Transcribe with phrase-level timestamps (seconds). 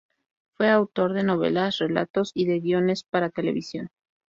[0.57, 3.89] Fue autor de novelas, relatos y de guiones para televisión.